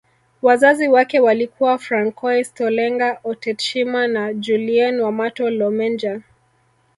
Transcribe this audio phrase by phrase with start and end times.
[0.41, 6.21] Wazazi wake walikuwa Francois Tolenga Otetshima na Julienne Wamato Lomendja